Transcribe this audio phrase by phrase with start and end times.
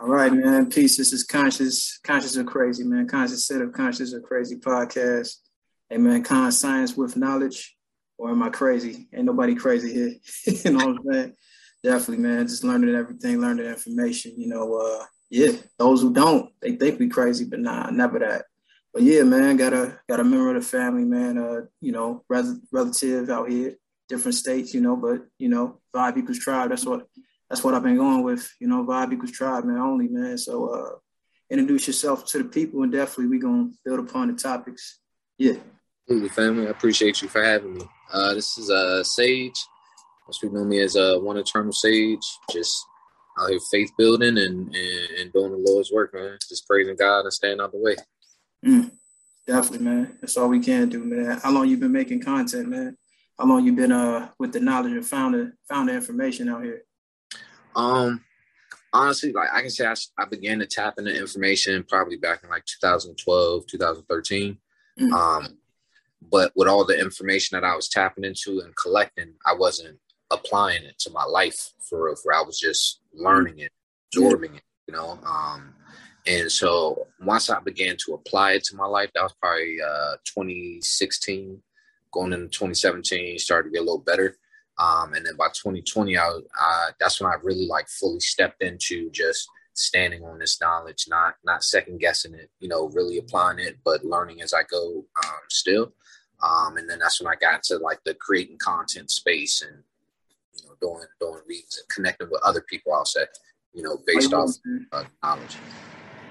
[0.00, 0.70] All right, man.
[0.70, 0.96] Peace.
[0.96, 1.98] This is Conscious.
[2.02, 3.06] Conscious or Crazy, man.
[3.06, 5.34] Conscious set of Conscious or Crazy podcast.
[5.90, 6.22] Hey, man.
[6.22, 7.76] Con science with knowledge.
[8.16, 9.08] Or am I crazy?
[9.12, 10.14] Ain't nobody crazy here.
[10.64, 11.34] you know what I'm saying?
[11.84, 12.46] Definitely, man.
[12.46, 14.40] Just learning everything, learning information.
[14.40, 15.52] You know, uh, yeah.
[15.76, 18.46] Those who don't, they think we crazy, but nah, never that.
[18.94, 19.58] But yeah, man.
[19.58, 21.36] Got a got a member of the family, man.
[21.36, 23.74] Uh, you know, relative out here,
[24.08, 24.72] different states.
[24.72, 26.70] You know, but you know, five people's tribe.
[26.70, 27.06] That's what
[27.50, 30.38] that's what I've been going with, you know, vibe equals tribe, man, only, man.
[30.38, 30.98] So uh,
[31.50, 35.00] introduce yourself to the people and definitely we're going to build upon the topics.
[35.36, 35.54] Yeah.
[36.04, 36.66] Absolutely, family.
[36.68, 37.82] I appreciate you for having me.
[38.12, 39.60] Uh, this is uh, Sage.
[40.28, 42.24] Most people know me as uh, One Eternal Sage.
[42.52, 42.86] Just
[43.38, 46.38] out here faith building and, and, and doing the Lord's work, man.
[46.48, 47.96] Just praising God and staying out the way.
[48.64, 48.92] Mm,
[49.46, 50.18] definitely, man.
[50.20, 51.40] That's all we can do, man.
[51.42, 52.96] How long you been making content, man?
[53.38, 56.62] How long you been uh with the knowledge and found the found the information out
[56.62, 56.82] here?
[57.76, 58.24] Um,
[58.92, 62.50] honestly, like I can say I, I began to tap into information probably back in
[62.50, 64.58] like 2012, 2013.
[64.98, 65.12] Mm-hmm.
[65.12, 65.58] Um,
[66.30, 69.98] but with all the information that I was tapping into and collecting, I wasn't
[70.30, 72.16] applying it to my life for real.
[72.16, 73.72] For I was just learning it,
[74.08, 75.18] absorbing it, you know.
[75.24, 75.74] Um,
[76.26, 80.16] and so once I began to apply it to my life, that was probably uh,
[80.24, 81.62] 2016,
[82.12, 84.36] going into 2017, started to get a little better.
[84.80, 89.10] Um, and then by 2020, I, I, that's when I really like fully stepped into
[89.10, 93.78] just standing on this knowledge, not not second guessing it, you know, really applying it,
[93.84, 95.92] but learning as I go um, still.
[96.42, 99.82] Um, and then that's when I got to like the creating content space and
[100.54, 102.94] you know doing doing reads and connecting with other people.
[102.94, 103.26] I'll say,
[103.74, 104.50] you know, based off
[104.92, 105.56] uh, knowledge.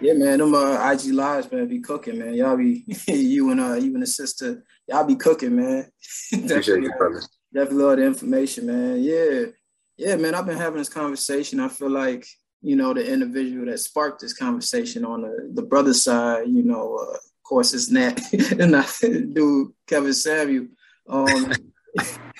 [0.02, 2.34] Yeah, man, them uh, IG lives, man, be cooking, man.
[2.34, 5.91] Y'all be you and uh, you and the sister, y'all be cooking, man.
[6.34, 7.22] Appreciate you, brother.
[7.53, 9.02] Definitely love the information, man.
[9.02, 9.45] Yeah.
[9.97, 10.36] Yeah, man.
[10.36, 11.59] I've been having this conversation.
[11.59, 12.25] I feel like,
[12.61, 16.97] you know, the individual that sparked this conversation on the, the brother side, you know,
[16.97, 18.19] uh, of course it's Nat
[18.59, 20.69] and I dude Kevin Samuels.
[21.07, 21.51] Um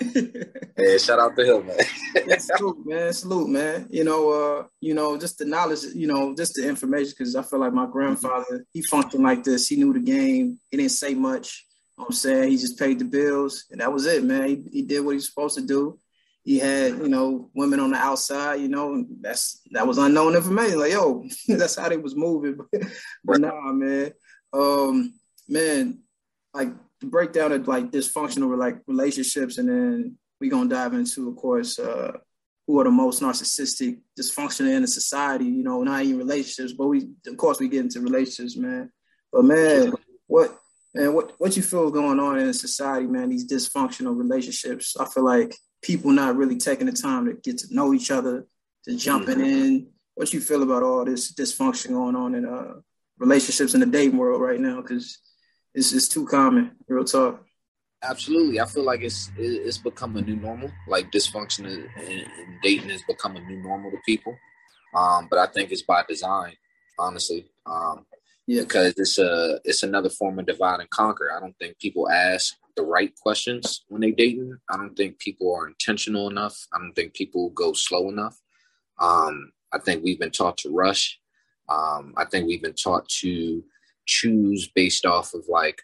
[0.00, 1.76] hey, shout out to him, man.
[2.26, 3.12] yeah, salute, man.
[3.12, 3.86] Salute, man.
[3.90, 7.42] You know, uh, you know, just the knowledge, you know, just the information, because I
[7.42, 9.68] feel like my grandfather, he functioned like this.
[9.68, 10.58] He knew the game.
[10.70, 11.66] He didn't say much.
[12.06, 14.48] I'm saying he just paid the bills and that was it, man.
[14.48, 15.98] He, he did what he's supposed to do.
[16.42, 20.80] He had, you know, women on the outside, you know, that's that was unknown information.
[20.80, 22.58] Like, yo, that's how they was moving.
[23.24, 24.12] but nah, man.
[24.52, 25.14] Um,
[25.48, 26.00] man,
[26.54, 26.68] like
[27.00, 31.78] the breakdown of like dysfunctional like relationships, and then we gonna dive into, of course,
[31.78, 32.12] uh,
[32.66, 35.44] who are the most narcissistic, dysfunctional in the society.
[35.44, 38.90] You know, not even relationships, but we, of course, we get into relationships, man.
[39.32, 39.92] But man,
[40.26, 40.58] what
[40.94, 43.28] and what what you feel going on in society, man?
[43.28, 44.96] These dysfunctional relationships.
[44.98, 48.46] I feel like people not really taking the time to get to know each other,
[48.84, 49.44] to jumping mm-hmm.
[49.44, 49.86] in.
[50.14, 52.74] What you feel about all this dysfunction going on in uh,
[53.18, 54.82] relationships in the dating world right now?
[54.82, 55.18] Because
[55.74, 56.72] it's just too common.
[56.88, 57.44] Real talk.
[58.02, 60.70] Absolutely, I feel like it's it's become a new normal.
[60.88, 62.26] Like dysfunction in,
[62.62, 64.36] dating has become a new normal to people.
[64.94, 66.54] Um, but I think it's by design,
[66.98, 67.48] honestly.
[67.64, 68.06] Um,
[68.50, 68.62] yeah.
[68.62, 71.30] because it's a it's another form of divide and conquer.
[71.34, 74.58] I don't think people ask the right questions when they dating.
[74.68, 76.66] I don't think people are intentional enough.
[76.72, 78.36] I don't think people go slow enough.
[78.98, 81.18] Um, I think we've been taught to rush.
[81.68, 83.62] Um, I think we've been taught to
[84.06, 85.80] choose based off of like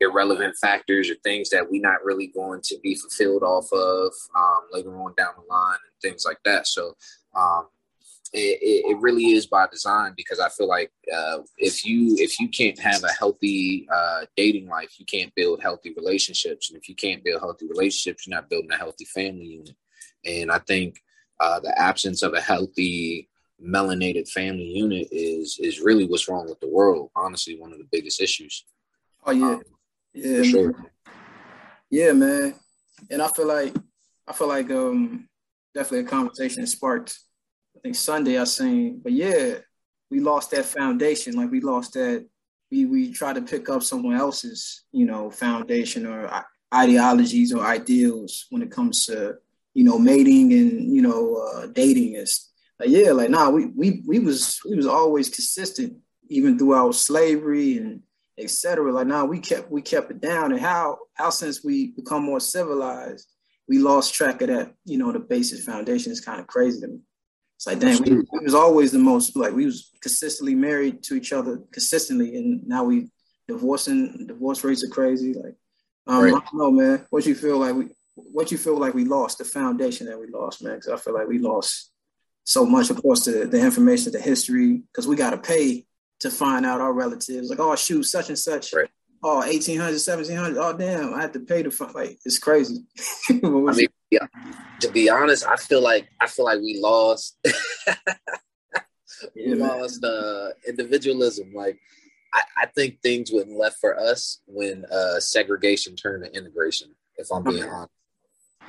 [0.00, 4.60] irrelevant factors or things that we're not really going to be fulfilled off of um,
[4.72, 6.66] later on down the line and things like that.
[6.66, 6.94] So
[7.36, 7.68] um,
[8.32, 12.48] it, it, really is by design because I feel like uh, if you if you
[12.48, 16.94] can't have a healthy uh, dating life, you can't build healthy relationships, and if you
[16.94, 19.74] can't build healthy relationships, you're not building a healthy family unit.
[20.24, 21.00] And I think
[21.40, 23.28] uh, the absence of a healthy
[23.62, 27.10] melanated family unit is is really what's wrong with the world.
[27.16, 28.64] Honestly, one of the biggest issues.
[29.24, 29.62] Oh yeah, um,
[30.14, 30.74] yeah, sure.
[31.90, 32.54] yeah, man.
[33.10, 33.74] And I feel like
[34.28, 35.28] I feel like um
[35.74, 37.18] definitely a conversation sparked
[37.76, 39.58] I think Sunday I seen, but yeah,
[40.10, 41.34] we lost that foundation.
[41.34, 42.26] Like we lost that.
[42.70, 46.30] We we tried to pick up someone else's, you know, foundation or
[46.74, 49.36] ideologies or ideals when it comes to
[49.74, 52.14] you know mating and you know uh, dating.
[52.14, 55.96] Is like yeah, like nah, we we we was we was always consistent
[56.28, 58.02] even throughout slavery and
[58.38, 58.92] etc.
[58.92, 62.24] Like now nah, we kept we kept it down, and how how since we become
[62.24, 63.28] more civilized,
[63.68, 64.74] we lost track of that.
[64.84, 67.00] You know, the basic foundation is kind of crazy to me.
[67.60, 71.14] It's like, damn, we, we, was always the most like we was consistently married to
[71.14, 73.10] each other consistently, and now we
[73.48, 74.24] divorcing.
[74.26, 75.34] Divorce rates are crazy.
[75.34, 75.56] Like,
[76.06, 76.32] um, right.
[76.32, 77.06] I don't know, man.
[77.10, 77.88] What you feel like we?
[78.14, 80.76] What you feel like we lost the foundation that we lost, man?
[80.76, 81.92] Because I feel like we lost
[82.44, 85.84] so much, of course, the, the information, the history, because we got to pay
[86.20, 87.50] to find out our relatives.
[87.50, 88.72] Like, oh, shoot, such and such.
[88.72, 88.88] Right.
[89.22, 90.58] Oh, 1800, 1700.
[90.58, 91.94] Oh, damn, I had to pay to find.
[91.94, 92.78] Like, it's crazy.
[93.28, 94.26] I mean, yeah.
[94.80, 97.36] To be honest, I feel like I feel like we lost.
[99.36, 101.52] we lost uh, individualism.
[101.54, 101.78] Like,
[102.32, 106.94] I, I think things went left for us when uh, segregation turned to integration.
[107.16, 107.92] If I'm being honest,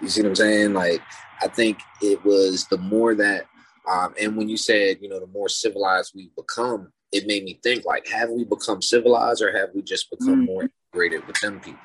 [0.02, 0.74] you see what I'm saying?
[0.74, 1.02] Like,
[1.42, 3.46] I think it was the more that,
[3.90, 7.60] um, and when you said, you know, the more civilized we become, it made me
[7.64, 11.40] think like, have we become civilized or have we just become mm more integrated with
[11.40, 11.80] them people?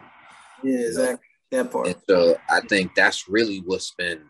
[0.64, 1.12] Yeah, exactly.
[1.12, 1.35] Know?
[1.52, 1.86] That part.
[1.88, 4.22] And so I think that's really what's been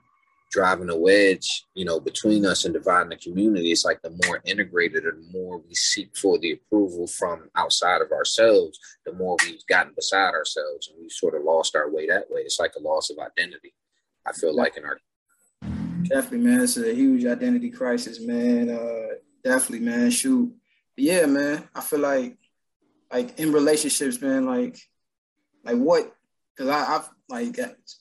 [0.51, 3.73] driving a wedge, you know, between us and dividing the community.
[3.73, 8.01] It's like the more integrated or the more we seek for the approval from outside
[8.01, 12.07] of ourselves, the more we've gotten beside ourselves and we've sort of lost our way
[12.07, 12.43] that way.
[12.43, 13.75] It's like a loss of identity.
[14.27, 14.99] I feel like in our
[16.09, 18.71] definitely, man, it's a huge identity crisis, man.
[18.71, 20.11] Uh, definitely, man.
[20.11, 20.53] Shoot,
[20.97, 21.69] yeah, man.
[21.75, 22.37] I feel like,
[23.13, 24.79] like in relationships, man, like,
[25.65, 26.16] like what?
[26.57, 27.59] Because I, I've like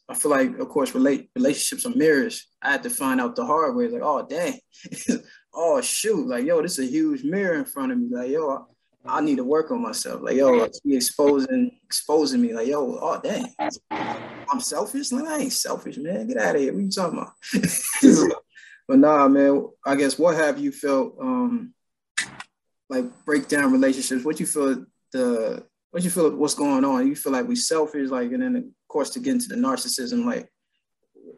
[0.07, 2.47] I feel like, of course, relate relationships are mirrors.
[2.61, 3.87] I had to find out the hard way.
[3.87, 4.59] Like, oh dang,
[5.53, 8.07] oh shoot, like yo, this is a huge mirror in front of me.
[8.11, 8.67] Like yo,
[9.05, 10.21] I, I need to work on myself.
[10.21, 12.53] Like yo, like, exposing exposing me.
[12.53, 13.53] Like yo, oh dang,
[13.91, 15.11] I'm selfish.
[15.11, 16.27] Like I ain't selfish, man.
[16.27, 16.73] Get out of here.
[16.73, 17.33] What you talking about?
[18.87, 19.67] but nah, man.
[19.85, 21.73] I guess what have you felt um
[22.89, 24.23] like break down relationships?
[24.23, 27.07] What you feel the what you feel what's going on?
[27.07, 30.25] You feel like we selfish, like, and then of course, to get into the narcissism,
[30.25, 30.51] like,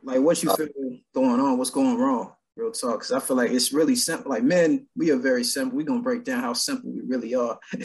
[0.01, 0.67] like what you feel
[1.13, 3.01] going on, what's going wrong, real talk.
[3.01, 4.31] Because I feel like it's really simple.
[4.31, 5.77] Like men, we are very simple.
[5.77, 7.59] We're gonna break down how simple we really are.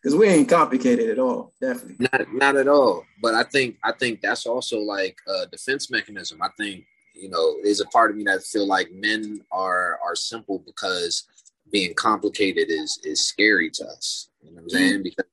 [0.00, 1.96] Because we ain't complicated at all, definitely.
[1.98, 3.02] Not, not at all.
[3.20, 6.40] But I think I think that's also like a defense mechanism.
[6.40, 6.84] I think
[7.14, 11.24] you know there's a part of me that feel like men are are simple because
[11.72, 14.28] being complicated is is scary to us.
[14.40, 14.92] You know what I'm saying?
[14.92, 15.02] Mm-hmm.
[15.02, 15.24] Because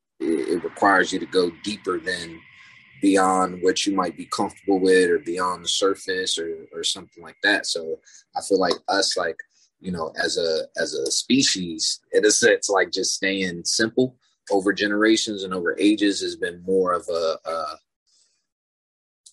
[0.86, 2.40] requires you to go deeper than
[3.02, 7.38] beyond what you might be comfortable with or beyond the surface or or something like
[7.42, 7.66] that.
[7.66, 8.00] So
[8.36, 9.36] I feel like us like
[9.82, 14.16] you know as a as a species in a sense like just staying simple
[14.52, 17.66] over generations and over ages has been more of a, a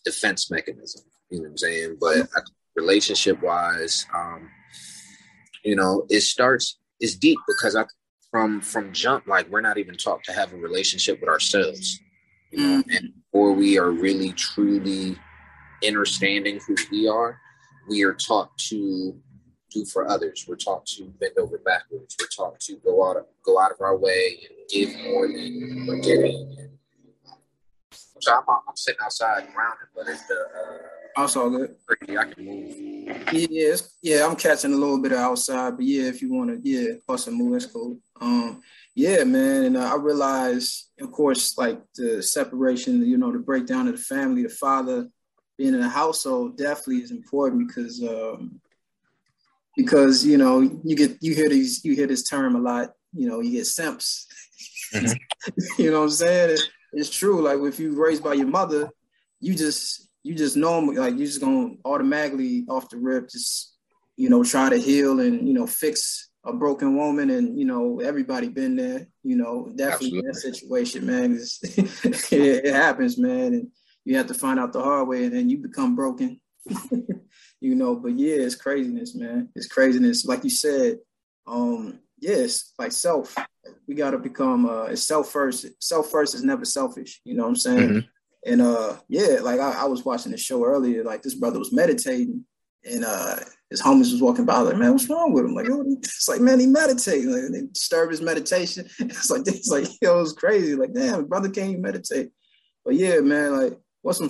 [0.05, 2.29] defense mechanism you know what i'm saying but
[2.75, 4.51] relationship wise um
[5.65, 7.85] you know it starts it's deep because i
[8.33, 12.01] from from jump like we're not even taught to have a relationship with ourselves
[12.51, 12.91] you know mm-hmm.
[12.97, 15.17] and or we are really truly
[15.87, 17.41] understanding who we are,
[17.89, 19.17] we are taught to
[19.71, 20.45] do for others.
[20.47, 22.17] We're taught to bend over backwards.
[22.21, 25.87] We're taught to go out of, go out of our way and give more than
[25.87, 26.69] we're getting.
[28.21, 31.75] So I'm, I'm sitting outside grounded, but it's the uh, also good.
[32.17, 33.33] I can move.
[33.33, 36.69] Yeah, yeah, I'm catching a little bit of outside, but yeah, if you want to,
[36.69, 37.99] yeah, also move, that's cool.
[38.23, 38.63] Um,
[38.95, 39.65] yeah, man.
[39.65, 44.03] And uh, I realized, of course, like the separation, you know, the breakdown of the
[44.03, 45.09] family, the father
[45.59, 48.61] being in a household definitely is important because, um,
[49.77, 53.29] because, you know, you get, you hear these, you hear this term a lot, you
[53.29, 54.27] know, you get simps.
[54.95, 55.13] Mm-hmm.
[55.83, 56.51] you know what I'm saying?
[56.51, 56.61] It,
[56.93, 57.41] it's true.
[57.41, 58.91] Like if you raised by your mother,
[59.41, 63.75] you just, you just know, like you're just going to automatically off the rip, just,
[64.17, 68.01] you know, try to heal and, you know, fix a broken woman and you know
[68.01, 71.33] everybody been there you know definitely in that situation man
[71.63, 73.69] it, it, happens man and
[74.05, 76.41] you have to find out the hard way and then you become broken
[77.61, 79.49] you know but yeah it's craziness man.
[79.55, 80.25] It's craziness.
[80.25, 80.99] Like you said
[81.47, 83.37] um yes yeah, like self.
[83.87, 87.45] We got to become uh it's self first self first is never selfish you know
[87.45, 87.89] what i'm saying?
[87.89, 88.51] Mm-hmm.
[88.51, 91.73] and uh yeah like I, I was watching the show earlier like this brother was
[91.73, 92.45] meditating
[92.85, 93.37] and uh
[93.73, 95.55] his homies was walking by, like, man, what's wrong with him?
[95.55, 97.25] Like, oh, it's like, man, he meditates.
[97.25, 98.87] Like, they disturb his meditation.
[98.99, 100.75] It's like, it's like, yo, it was crazy.
[100.75, 102.31] Like, damn, brother can't even meditate.
[102.85, 104.29] But yeah, man, like, what's some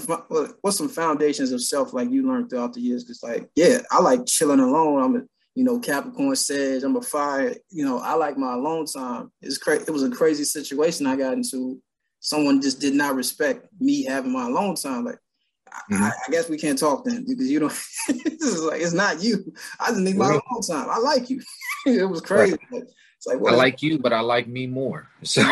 [0.60, 3.02] what's some foundations of self like you learned throughout the years?
[3.02, 5.02] Because like, yeah, I like chilling alone.
[5.02, 5.22] I'm a,
[5.56, 7.54] you know, Capricorn says I'm a fire.
[7.70, 9.32] You know, I like my alone time.
[9.40, 9.84] It's crazy.
[9.88, 11.80] It was a crazy situation I got into.
[12.20, 15.04] Someone just did not respect me having my alone time.
[15.04, 15.18] Like,
[15.90, 16.04] Mm-hmm.
[16.04, 17.72] I, I, guess we can't talk then because you don't.
[18.08, 19.52] this is like it's not you.
[19.80, 20.40] I just need my right.
[20.52, 20.88] own time.
[20.90, 21.42] I like you.
[21.86, 22.56] it was crazy.
[22.70, 22.84] Right.
[23.16, 25.08] It's like I like you, but I like me more.
[25.24, 25.42] So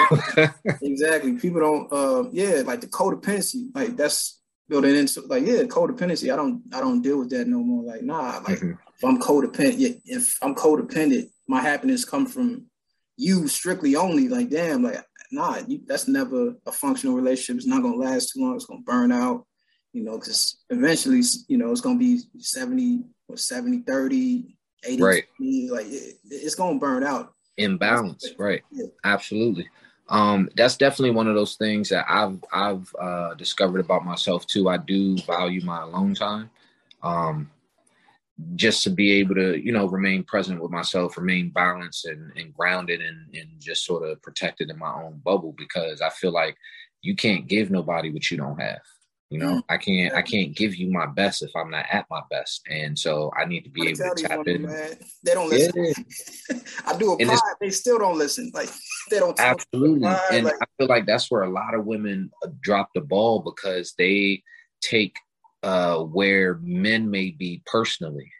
[0.82, 1.92] exactly, people don't.
[1.92, 6.32] Uh, yeah, like the codependency, like that's building into like yeah, codependency.
[6.32, 7.84] I don't, I don't deal with that no more.
[7.84, 8.70] Like nah, like mm-hmm.
[8.70, 12.66] if I'm codependent, if I'm codependent, my happiness comes from
[13.16, 14.28] you strictly only.
[14.28, 17.56] Like damn, like nah, you, that's never a functional relationship.
[17.56, 18.56] It's not gonna last too long.
[18.56, 19.46] It's gonna burn out
[19.92, 25.02] you know, because eventually, you know, it's going to be 70 or 70, 30, 80
[25.02, 25.24] right.
[25.70, 27.34] like it, it's gonna burn out.
[27.56, 28.62] Imbalance, right?
[28.70, 28.86] Yeah.
[29.04, 29.68] Absolutely.
[30.08, 34.68] Um, that's definitely one of those things that I've I've uh, discovered about myself too.
[34.68, 36.50] I do value my alone time.
[37.02, 37.50] Um,
[38.54, 42.54] just to be able to, you know, remain present with myself, remain balanced and, and
[42.54, 46.56] grounded and, and just sort of protected in my own bubble because I feel like
[47.02, 48.80] you can't give nobody what you don't have.
[49.30, 49.72] You know, mm-hmm.
[49.72, 52.62] I can't I can't give you my best if I'm not at my best.
[52.68, 54.62] And so I need to be able to tap in.
[54.62, 54.96] Man.
[55.22, 55.94] They don't listen.
[56.50, 56.58] Yeah.
[56.86, 58.50] I do a pod, they still don't listen.
[58.52, 58.70] Like
[59.08, 60.08] they don't absolutely.
[60.32, 63.40] And like, I feel like that's where a lot of women uh, drop the ball
[63.40, 64.42] because they
[64.80, 65.14] take
[65.62, 68.32] uh where men may be personally,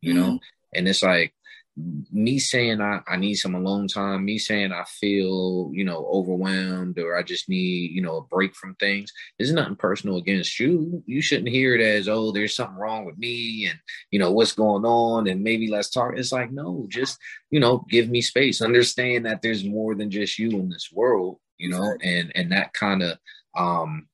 [0.00, 0.22] you mm-hmm.
[0.22, 0.38] know,
[0.72, 1.34] and it's like
[1.76, 6.98] me saying I, I need some alone time, me saying I feel, you know, overwhelmed
[6.98, 9.12] or I just need, you know, a break from things.
[9.38, 11.02] There's nothing personal against you.
[11.06, 13.78] You shouldn't hear it as, oh, there's something wrong with me and,
[14.10, 16.12] you know, what's going on and maybe let's talk.
[16.16, 17.18] It's like, no, just,
[17.50, 18.62] you know, give me space.
[18.62, 22.72] Understand that there's more than just you in this world, you know, and and that
[22.72, 23.18] kind of
[23.54, 24.08] um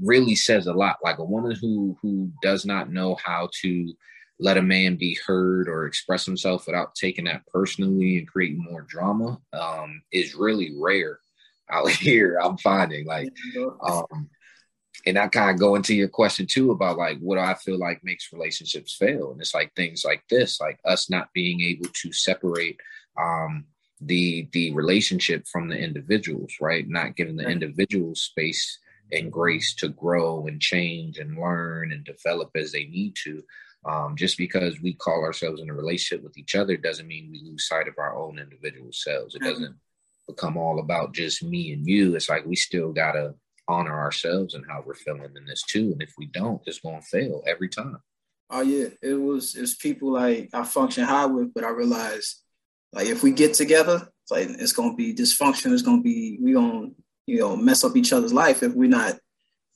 [0.00, 0.98] really says a lot.
[1.02, 3.92] Like a woman who who does not know how to
[4.38, 8.82] let a man be heard or express himself without taking that personally and creating more
[8.82, 11.18] drama um, is really rare
[11.70, 12.38] out here.
[12.42, 13.32] I'm finding like,
[13.82, 14.28] um,
[15.06, 18.02] and I kind of go into your question too about like what I feel like
[18.02, 22.12] makes relationships fail, and it's like things like this, like us not being able to
[22.12, 22.78] separate
[23.18, 23.66] um,
[24.00, 26.86] the the relationship from the individuals, right?
[26.88, 28.78] Not giving the individual space
[29.12, 33.42] and grace to grow and change and learn and develop as they need to
[33.86, 37.40] um, just because we call ourselves in a relationship with each other doesn't mean we
[37.44, 39.34] lose sight of our own individual selves.
[39.34, 39.76] It doesn't
[40.26, 42.16] become all about just me and you.
[42.16, 43.34] It's like we still gotta
[43.68, 45.92] honor ourselves and how we're feeling in this too.
[45.92, 47.98] And if we don't, it's gonna fail every time.
[48.50, 52.42] Oh yeah, it was it's people like I function high with, but I realized
[52.92, 55.72] like if we get together, it's like it's gonna be dysfunction.
[55.72, 56.90] It's gonna be we gonna
[57.26, 59.18] you know mess up each other's life if we're not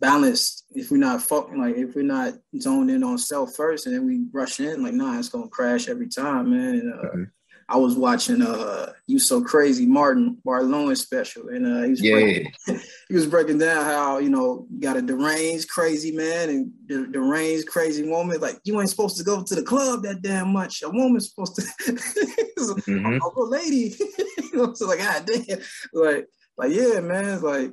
[0.00, 3.94] balanced if we're not fucking like if we're not zoned in on self first and
[3.94, 6.74] then we rush in like nah it's gonna crash every time man.
[6.74, 7.22] And, uh, mm-hmm.
[7.68, 12.14] I was watching uh you so crazy Martin Lawrence special and uh he was yeah.
[12.14, 12.52] breaking,
[13.08, 17.68] he was breaking down how you know got a deranged crazy man and the deranged
[17.68, 20.82] crazy woman like you ain't supposed to go to the club that damn much.
[20.82, 23.18] A woman's supposed to mm-hmm.
[23.22, 23.94] a lady.
[24.52, 25.60] You know so like god damn
[25.92, 26.26] like
[26.58, 27.72] like yeah man it's like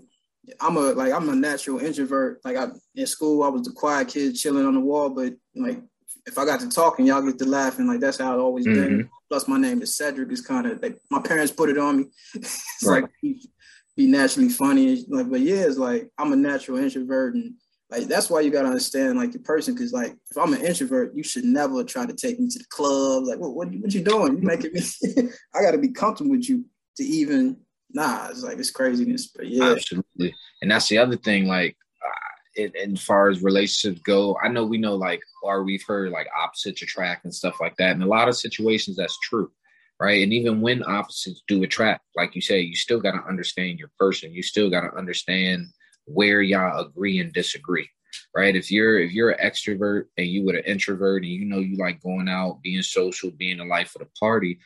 [0.61, 2.41] I'm a like I'm a natural introvert.
[2.43, 5.81] Like I in school, I was the quiet kid chilling on the wall, but like
[6.25, 7.87] if I got to talking, y'all get to laughing.
[7.87, 8.81] Like that's how it always mm-hmm.
[8.81, 9.09] been.
[9.29, 10.31] Plus, my name is Cedric.
[10.31, 12.05] It's kind of like my parents put it on me.
[12.35, 13.03] it's right.
[13.03, 13.49] like be,
[13.95, 15.05] be, naturally funny.
[15.07, 17.53] Like, but yeah, it's like I'm a natural introvert, and
[17.89, 19.73] like that's why you gotta understand like your person.
[19.73, 22.65] Because like if I'm an introvert, you should never try to take me to the
[22.69, 23.25] club.
[23.25, 24.37] Like, what what, what you doing?
[24.37, 24.81] You making me?
[25.55, 26.65] I got to be comfortable with you
[26.97, 27.57] to even
[27.91, 29.27] nah, it's like it's craziness.
[29.27, 30.35] But yeah, absolutely.
[30.61, 34.65] And that's the other thing, like, uh, in, as far as relationships go, I know
[34.65, 37.95] we know like, or we've heard like opposites attract and stuff like that.
[37.95, 39.51] In a lot of situations, that's true,
[39.99, 40.23] right?
[40.23, 43.91] And even when opposites do attract, like you say, you still got to understand your
[43.99, 44.33] person.
[44.33, 45.67] You still got to understand
[46.05, 47.89] where y'all agree and disagree
[48.35, 51.59] right if you're if you're an extrovert and you with an introvert and you know
[51.59, 54.59] you like going out being social being the life of the party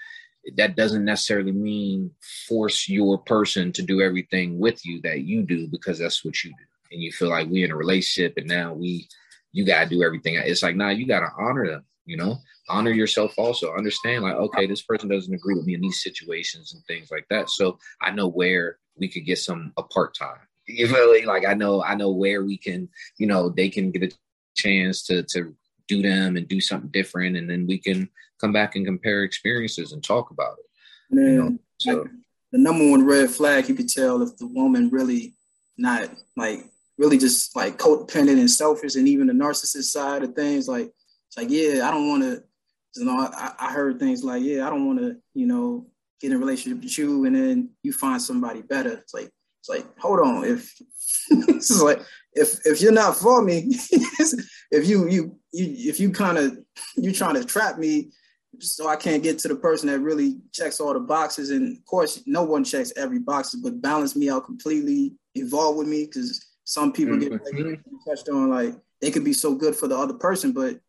[0.57, 2.11] that doesn't necessarily mean
[2.47, 6.51] force your person to do everything with you that you do because that's what you
[6.51, 6.65] do.
[6.91, 9.07] And you feel like we're in a relationship and now we
[9.53, 10.35] you got to do everything.
[10.35, 12.35] It's like nah you got to honor them you know?
[12.67, 13.75] Honor yourself also.
[13.75, 17.25] Understand like okay this person doesn't agree with me in these situations and things like
[17.29, 17.49] that.
[17.49, 21.53] So i know where we could get some apart time you feel really like i
[21.53, 24.15] know i know where we can you know they can get a
[24.55, 25.55] chance to to
[25.91, 29.91] do them and do something different and then we can come back and compare experiences
[29.91, 31.57] and talk about it Man, you know?
[31.77, 32.07] so
[32.51, 35.35] the number one red flag you could tell if the woman really
[35.77, 36.65] not like
[36.97, 40.91] really just like codependent and selfish and even the narcissist side of things like
[41.27, 42.41] it's like yeah i don't want to
[42.95, 45.87] you know I, I heard things like yeah i don't want to you know
[46.21, 49.31] get in a relationship with you and then you find somebody better it's like
[49.61, 50.75] it's like hold on if
[51.29, 52.01] it's like
[52.33, 53.65] if if you're not for me
[54.71, 56.57] if you you you if you kind of
[56.95, 58.11] you're trying to trap me
[58.59, 61.51] so I can't get to the person that really checks all the boxes.
[61.51, 65.87] And of course, no one checks every box, but balance me out completely, evolve with
[65.87, 67.37] me because some people mm-hmm.
[67.37, 70.79] get like, touched on like they could be so good for the other person, but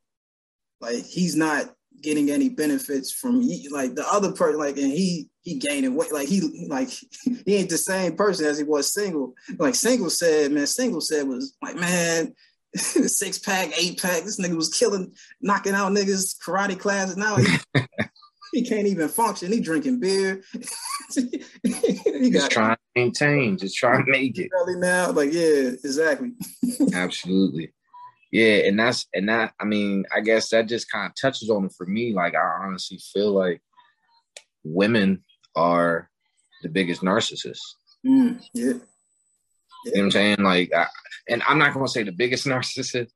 [0.81, 3.41] like he's not getting any benefits from
[3.71, 6.89] like the other person like and he he gaining weight like he like
[7.47, 11.27] he ain't the same person as he was single like single said man single said
[11.27, 12.33] was like man
[12.77, 14.25] six pack, eight pack.
[14.25, 17.17] This nigga was killing, knocking out niggas karate classes.
[17.17, 17.47] Now he,
[18.53, 19.53] he can't even function.
[19.53, 20.43] He drinking beer.
[21.13, 24.51] he just trying to maintain, just trying to make it.
[24.55, 26.33] Early now, like yeah, exactly.
[26.95, 27.73] Absolutely.
[28.33, 29.53] Yeah, and that's and that.
[29.61, 32.15] I mean, I guess that just kind of touches on it for me.
[32.15, 33.61] Like, I honestly feel like
[34.65, 35.23] women
[35.55, 36.11] are
[36.63, 37.75] the biggest narcissists.
[38.07, 38.65] Mm, yeah.
[38.65, 38.73] yeah.
[39.85, 40.37] You know what I'm saying?
[40.39, 40.87] Like, I,
[41.29, 43.11] and I'm not going to say the biggest narcissist.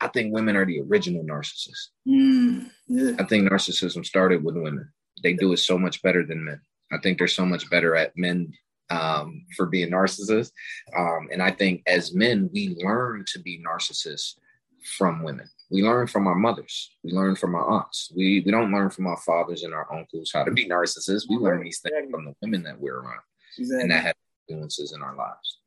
[0.00, 1.90] I think women are the original narcissists.
[2.06, 3.12] Mm, yeah.
[3.18, 4.92] I think narcissism started with women.
[5.22, 6.60] They do it so much better than men.
[6.92, 8.52] I think they're so much better at men
[8.90, 10.52] um, for being narcissists.
[10.96, 14.34] Um, and I think as men, we learn to be narcissists
[14.96, 15.48] from women.
[15.70, 16.90] We learn from our mothers.
[17.02, 18.12] We learn from our aunts.
[18.14, 21.28] We we don't learn from our fathers and our uncles how to be narcissists.
[21.28, 23.22] We learn these things from the women that we're around,
[23.58, 23.82] exactly.
[23.82, 24.14] and that have
[24.48, 25.60] influences in our lives.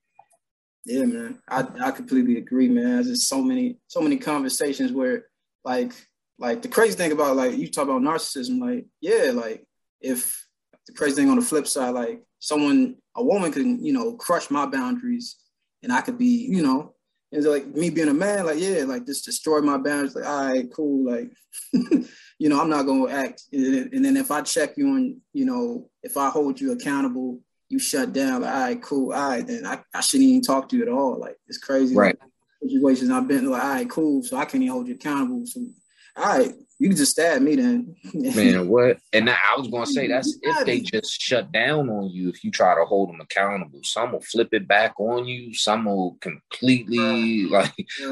[0.86, 3.04] Yeah, man, I, I completely agree, man.
[3.04, 5.26] There's so many so many conversations where
[5.66, 5.92] like
[6.40, 9.66] like the crazy thing about like you talk about narcissism, like yeah, like
[10.00, 10.48] if
[10.86, 14.50] the crazy thing on the flip side, like someone a woman can you know crush
[14.50, 15.36] my boundaries,
[15.84, 16.94] and I could be you know
[17.32, 20.16] and like me being a man, like, yeah, like just destroy my boundaries.
[20.16, 21.12] Like, all right, cool.
[21.12, 21.32] Like,
[22.40, 23.44] you know, I'm not gonna act.
[23.52, 27.80] And then if I check you on, you know, if I hold you accountable, you
[27.80, 28.42] shut down.
[28.42, 29.14] Like, all right, cool.
[29.14, 31.20] All right, then I, I shouldn't even talk to you at all.
[31.20, 31.96] Like, it's crazy.
[31.96, 32.18] Right.
[32.20, 32.32] Like,
[32.64, 34.24] situations I've been like, all right, cool.
[34.24, 35.46] So I can't even hold you accountable.
[35.46, 35.66] So,
[36.16, 37.96] all right, you can just stab me then.
[38.14, 39.00] Man, what?
[39.12, 42.30] And I was gonna say that's if they just shut down on you.
[42.30, 45.54] If you try to hold them accountable, some will flip it back on you.
[45.54, 47.74] Some will completely like.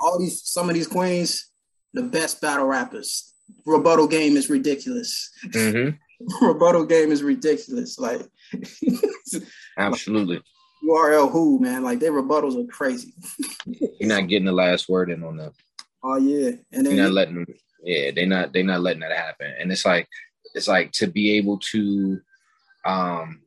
[0.00, 1.50] all these, some of these queens,
[1.94, 3.32] the best battle rappers.
[3.64, 5.30] Rebuttal game is ridiculous.
[5.46, 6.46] Mm-hmm.
[6.46, 7.98] Rebuttal game is ridiculous.
[7.98, 8.22] Like,
[9.78, 10.42] absolutely.
[10.84, 13.14] URL who man, like their rebuttals are crazy.
[13.66, 15.52] You're not getting the last word in on them.
[16.04, 17.46] Oh yeah, and they're not letting them.
[17.84, 19.52] Yeah, they not they not letting that happen.
[19.58, 20.08] And it's like
[20.54, 22.20] it's like to be able to,
[22.84, 23.40] um,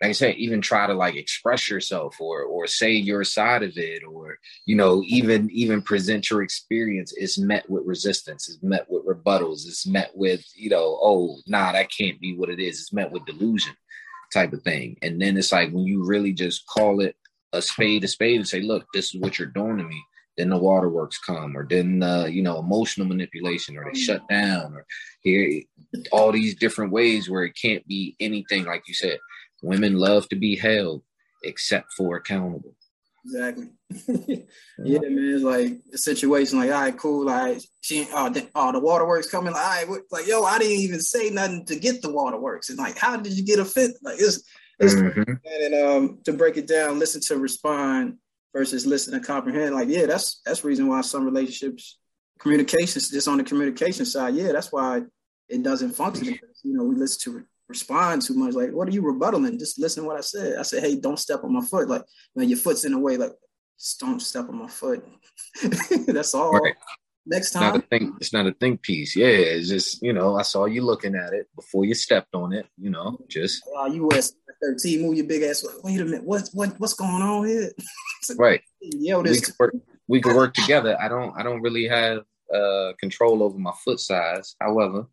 [0.00, 3.76] like I said, even try to like express yourself or or say your side of
[3.76, 8.86] it, or you know, even even present your experience is met with resistance, is met
[8.88, 12.80] with rebuttals, is met with you know, oh, nah, that can't be what it is.
[12.80, 13.74] It's met with delusion,
[14.32, 14.96] type of thing.
[15.02, 17.16] And then it's like when you really just call it
[17.52, 20.02] a spade a spade and say, look, this is what you're doing to me
[20.36, 24.74] then the waterworks come, or then uh, you know emotional manipulation, or they shut down,
[24.74, 24.86] or
[25.20, 25.62] here
[26.12, 29.18] all these different ways where it can't be anything like you said.
[29.62, 31.02] Women love to be held,
[31.42, 32.74] except for accountable.
[33.24, 33.70] Exactly.
[34.84, 35.34] yeah, man.
[35.34, 37.24] It's like the situation, like, all right, cool.
[37.24, 39.54] Like, she, oh, the, oh, the waterworks coming.
[39.54, 42.68] Like, all right, like, yo, I didn't even say nothing to get the waterworks.
[42.68, 43.92] And like, how did you get a fit?
[44.02, 44.42] Like, it's,
[44.78, 45.32] it's mm-hmm.
[45.62, 48.18] and um, to break it down, listen to respond
[48.54, 49.74] versus listen and comprehend.
[49.74, 51.98] Like, yeah, that's that's reason why some relationships,
[52.38, 55.02] communications, just on the communication side, yeah, that's why
[55.48, 56.32] it doesn't function.
[56.32, 58.54] Because, you know, we listen to respond too much.
[58.54, 59.58] Like, what are you rebuttaling?
[59.58, 60.58] Just listen to what I said.
[60.58, 61.88] I said, hey, don't step on my foot.
[61.88, 62.02] Like,
[62.34, 63.16] man, your foot's in the way.
[63.16, 63.32] Like,
[63.78, 65.04] just don't step on my foot.
[66.06, 66.52] that's all.
[66.52, 66.74] Right.
[67.26, 68.14] Next time, it's not a think.
[68.20, 69.16] It's not a think piece.
[69.16, 70.36] Yeah, it's just you know.
[70.36, 72.66] I saw you looking at it before you stepped on it.
[72.76, 73.62] You know, just.
[73.66, 75.02] Wow, you was thirteen.
[75.02, 75.64] Move your big ass.
[75.82, 76.24] Wait a minute.
[76.24, 77.72] what's what what's going on here?
[78.36, 78.60] right.
[78.80, 79.38] Yo, this.
[79.38, 79.74] We could, work,
[80.08, 80.98] we could work together.
[81.00, 81.34] I don't.
[81.38, 84.54] I don't really have uh control over my foot size.
[84.60, 85.06] However,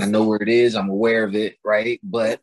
[0.00, 0.74] I know where it is.
[0.74, 1.56] I'm aware of it.
[1.62, 2.40] Right, but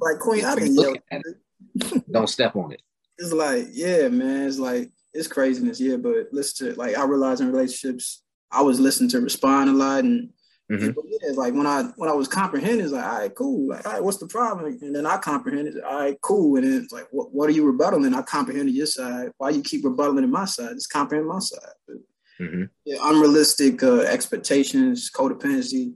[0.00, 2.04] like Queen, I've been looking at it.
[2.12, 2.82] Don't step on it.
[3.18, 4.48] It's like yeah, man.
[4.48, 5.80] It's like it's craziness.
[5.80, 9.72] Yeah, but listen to like I realize in relationships I was listening to respond a
[9.72, 10.30] lot and
[10.70, 10.90] mm-hmm.
[11.04, 13.68] yeah, like when I when I was comprehending, it's like, all right, cool.
[13.68, 14.78] Like, all right, what's the problem?
[14.80, 16.56] And then I comprehended, all right, cool.
[16.56, 18.14] And then it's like, what, what are you rebuttaling?
[18.14, 19.30] I comprehended your side.
[19.38, 20.74] Why you keep rebuttaling in my side?
[20.74, 21.74] Just comprehend my side.
[21.86, 21.96] But,
[22.40, 22.64] mm-hmm.
[22.84, 25.94] yeah, unrealistic uh, expectations, codependency.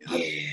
[0.00, 0.18] Yeah.
[0.18, 0.52] I,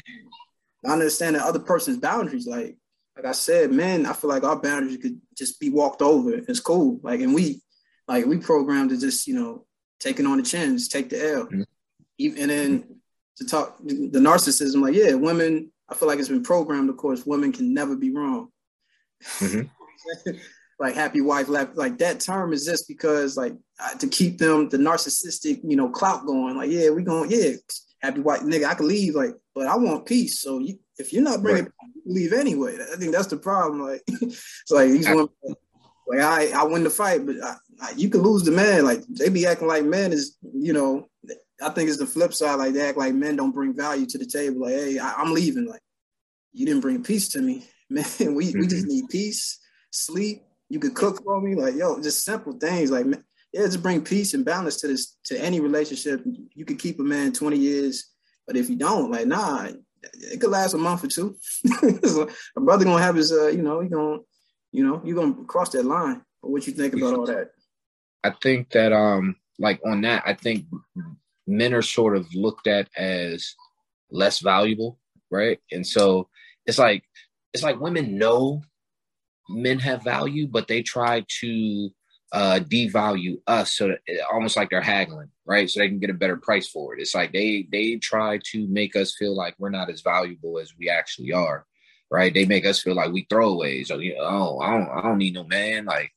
[0.85, 2.47] I understand the other person's boundaries.
[2.47, 2.77] Like,
[3.15, 6.33] like I said, man, I feel like our boundaries could just be walked over.
[6.33, 6.99] It's cool.
[7.03, 7.61] Like, and we,
[8.07, 9.65] like, we programmed to just, you know,
[10.03, 11.45] taking on the chins, take the L.
[11.45, 12.41] Mm-hmm.
[12.41, 12.99] And then
[13.37, 17.25] to talk the narcissism, like, yeah, women, I feel like it's been programmed, of course,
[17.25, 18.49] women can never be wrong.
[19.39, 20.31] Mm-hmm.
[20.79, 23.53] like happy wife, left, like that term is just because like
[23.99, 26.57] to keep them the narcissistic, you know, clout going.
[26.57, 27.53] Like, yeah, we going, yeah,
[28.01, 30.41] happy wife, nigga, I can leave, like, but I want peace.
[30.41, 31.71] So you, if you're not bringing, right.
[32.05, 32.77] leave anyway.
[32.91, 33.81] I think that's the problem.
[33.81, 35.29] Like, it's like these women,
[36.07, 37.55] like I, I win the fight, but I,
[37.95, 38.85] you can lose the man.
[38.85, 41.07] Like they be acting like men is, you know.
[41.61, 42.55] I think it's the flip side.
[42.55, 44.61] Like they act like men don't bring value to the table.
[44.61, 45.65] Like, hey, I, am leaving.
[45.65, 45.81] Like
[46.51, 48.05] you didn't bring peace to me, man.
[48.19, 48.59] We mm-hmm.
[48.59, 48.87] we just mm-hmm.
[48.87, 49.59] need peace,
[49.91, 50.43] sleep.
[50.69, 51.55] You could cook for me.
[51.55, 52.91] Like yo, just simple things.
[52.91, 53.05] Like
[53.53, 56.23] yeah, just bring peace and balance to this to any relationship.
[56.55, 58.09] You could keep a man 20 years,
[58.47, 59.69] but if you don't, like, nah,
[60.01, 61.37] it could last a month or two.
[62.57, 64.17] a brother gonna have his, uh, you know, he gonna,
[64.71, 66.21] you know, you gonna cross that line.
[66.41, 67.51] But what you think about all that?
[68.23, 70.65] I think that, um, like on that, I think
[71.47, 73.55] men are sort of looked at as
[74.11, 75.59] less valuable, right?
[75.71, 76.29] And so
[76.65, 77.03] it's like
[77.53, 78.61] it's like women know
[79.49, 81.89] men have value, but they try to
[82.31, 83.99] uh, devalue us so that
[84.31, 85.69] almost like they're haggling, right?
[85.69, 87.01] So they can get a better price for it.
[87.01, 90.73] It's like they they try to make us feel like we're not as valuable as
[90.77, 91.65] we actually are,
[92.09, 92.33] right?
[92.33, 93.91] They make us feel like we throwaways.
[93.91, 95.85] Or, you know, oh, I don't I don't need no man.
[95.85, 96.11] Like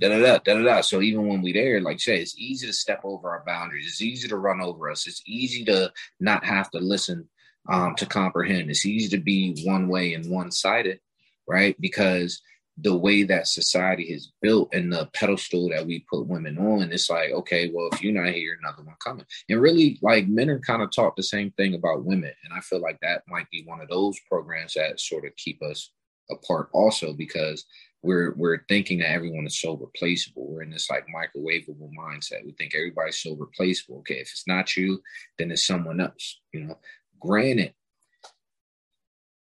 [0.00, 0.80] da da da da da.
[0.80, 3.86] So even when we there, like say, it's easy to step over our boundaries.
[3.86, 5.06] It's easy to run over us.
[5.06, 7.28] It's easy to not have to listen
[7.68, 8.70] um, to comprehend.
[8.70, 11.00] It's easy to be one way and one sided,
[11.46, 11.76] right?
[11.80, 12.40] Because
[12.82, 17.10] the way that society is built and the pedestal that we put women on, it's
[17.10, 19.26] like, okay, well, if you're not here, another one coming.
[19.48, 22.32] And really, like men are kind of taught the same thing about women.
[22.44, 25.62] And I feel like that might be one of those programs that sort of keep
[25.62, 25.90] us
[26.30, 27.66] apart also because
[28.02, 30.46] we're we're thinking that everyone is so replaceable.
[30.48, 32.44] We're in this like microwavable mindset.
[32.44, 33.98] We think everybody's so replaceable.
[33.98, 35.02] Okay, if it's not you,
[35.38, 36.40] then it's someone else.
[36.52, 36.78] You know,
[37.20, 37.74] granted,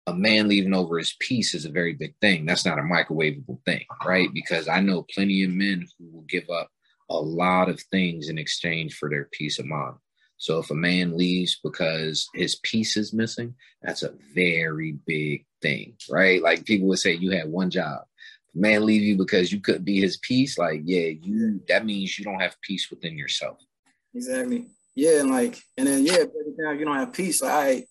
[0.06, 2.46] a man leaving over his peace is a very big thing.
[2.46, 4.28] That's not a microwavable thing, right?
[4.32, 6.70] Because I know plenty of men who will give up
[7.10, 9.96] a lot of things in exchange for their peace of mind.
[10.38, 15.96] So if a man leaves because his peace is missing, that's a very big thing,
[16.08, 16.40] right?
[16.40, 18.04] Like people would say, you had one job
[18.54, 22.24] man leave you because you couldn't be his peace, like yeah, you that means you
[22.24, 23.58] don't have peace within yourself.
[24.14, 24.66] Exactly.
[24.94, 26.24] Yeah, and like, and then yeah,
[26.58, 27.42] down, you don't have peace.
[27.42, 27.84] Like, I,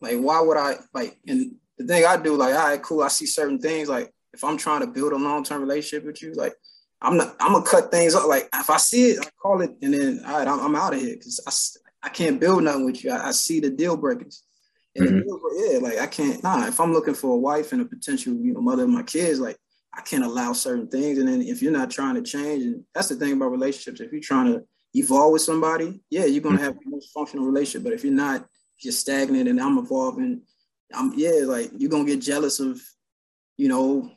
[0.00, 1.18] like, why would I like?
[1.26, 3.02] And the thing I do, like, all right, cool.
[3.02, 3.88] I see certain things.
[3.88, 6.54] Like, if I'm trying to build a long term relationship with you, like,
[7.00, 7.36] I'm not.
[7.40, 8.26] I'm gonna cut things up.
[8.26, 10.94] Like, if I see it, I call it, and then all right, I'm, I'm out
[10.94, 13.12] of here because I, I can't build nothing with you.
[13.12, 14.42] I, I see the deal breakers.
[14.96, 15.74] And mm-hmm.
[15.74, 16.42] yeah, like I can't.
[16.42, 19.02] Nah, if I'm looking for a wife and a potential, you know, mother of my
[19.02, 19.56] kids, like
[19.96, 21.18] I can't allow certain things.
[21.18, 24.12] And then if you're not trying to change, and that's the thing about relationships, if
[24.12, 24.62] you're trying to
[24.94, 26.64] evolve with somebody, yeah, you're gonna mm-hmm.
[26.64, 27.84] have the most functional relationship.
[27.84, 28.42] But if you're not,
[28.78, 30.42] if you're stagnant and I'm evolving,
[30.94, 32.80] I'm yeah, like you're gonna get jealous of,
[33.56, 34.10] you know,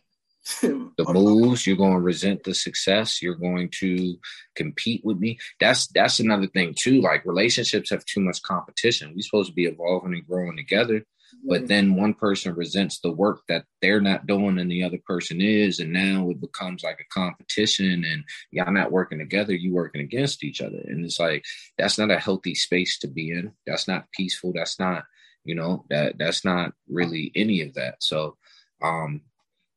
[0.61, 4.15] the moves you're going to resent the success you're going to
[4.55, 5.37] compete with me.
[5.59, 9.13] That's that's another thing too like relationships have too much competition.
[9.13, 11.05] We're supposed to be evolving and growing together
[11.47, 15.41] but then one person resents the work that they're not doing and the other person
[15.41, 20.01] is and now it becomes like a competition and y'all not working together you working
[20.01, 20.81] against each other.
[20.85, 21.43] And it's like
[21.77, 23.51] that's not a healthy space to be in.
[23.65, 24.53] That's not peaceful.
[24.53, 25.05] That's not
[25.43, 27.95] you know that that's not really any of that.
[28.03, 28.37] So
[28.81, 29.21] um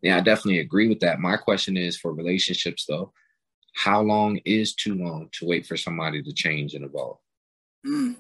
[0.01, 1.21] yeah i definitely agree with that.
[1.21, 3.13] My question is for relationships though
[3.75, 7.19] how long is too long to wait for somebody to change and evolve?
[7.87, 8.17] Mm.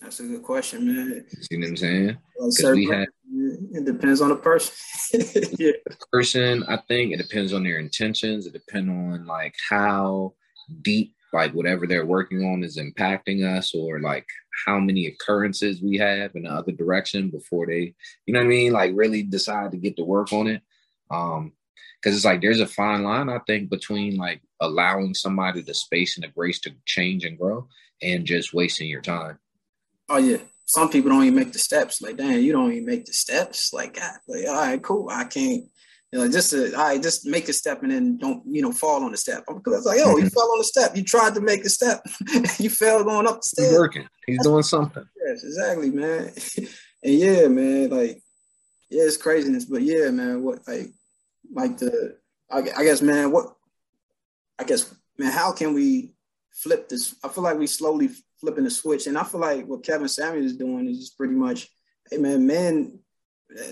[0.00, 1.24] That's a good question, man.
[1.28, 2.18] See what I'm saying?
[2.36, 5.20] Because we had it depends on the person.
[5.58, 5.72] yeah.
[6.12, 8.46] Person, I think it depends on their intentions.
[8.46, 10.34] It depends on like how
[10.82, 14.26] deep like whatever they're working on is impacting us or like
[14.64, 18.48] how many occurrences we have in the other direction before they, you know what I
[18.48, 18.72] mean?
[18.72, 20.62] Like really decide to get to work on it.
[21.10, 21.52] Um,
[22.00, 26.16] because it's like there's a fine line, I think, between like allowing somebody the space
[26.16, 27.66] and the grace to change and grow
[28.00, 29.38] and just wasting your time
[30.08, 32.02] oh yeah, some people don't even make the steps.
[32.02, 33.72] Like, damn, you don't even make the steps.
[33.72, 35.08] Like, God, like, all right, cool.
[35.10, 35.64] I can't,
[36.12, 38.72] you know, just to, all right, just make a step and then don't, you know,
[38.72, 39.44] fall on the step.
[39.46, 40.28] Because it's like, oh, you mm-hmm.
[40.28, 40.94] fell on the step.
[40.94, 42.02] You tried to make the step.
[42.58, 43.70] you fell going up the stairs.
[43.70, 44.08] He's working.
[44.26, 45.04] He's doing something.
[45.26, 46.32] Yes, exactly, man.
[47.02, 48.22] and yeah, man, like,
[48.90, 50.92] yeah, it's craziness, but yeah, man, what like,
[51.50, 52.16] like the,
[52.50, 53.54] I, I guess, man, what,
[54.58, 56.12] I guess, man, how can we
[56.52, 57.14] flip this?
[57.24, 58.10] I feel like we slowly
[58.40, 59.06] flipping the switch.
[59.06, 61.68] And I feel like what Kevin Samuels is doing is just pretty much,
[62.10, 62.98] hey man, men,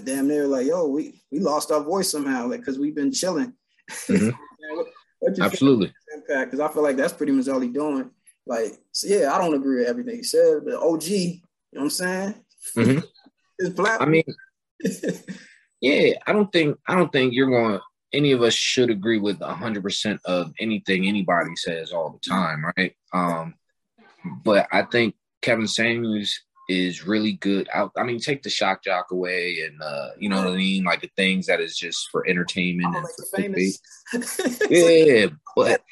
[0.05, 3.53] damn near like, yo, we we lost our voice somehow, like because we've been chilling.
[3.91, 4.31] Mm-hmm.
[4.77, 4.87] what,
[5.21, 5.93] what Absolutely.
[6.15, 8.11] Impact because I feel like that's pretty much all he's doing.
[8.47, 11.41] Like, so yeah, I don't agree with everything he said, but OG, you
[11.73, 12.35] know what I'm saying?
[12.77, 12.99] Mm-hmm.
[13.59, 14.09] His platform.
[14.09, 14.25] I mean,
[15.81, 17.81] yeah, I don't think I don't think you're going.
[18.13, 22.95] Any of us should agree with 100% of anything anybody says all the time, right?
[23.13, 23.55] Um,
[24.45, 27.69] but I think Kevin Samuels is really good.
[27.73, 30.85] I, I, mean, take the shock jock away, and uh, you know what I mean,
[30.85, 34.25] like the things that is just for entertainment oh, and
[34.59, 35.83] for yeah, but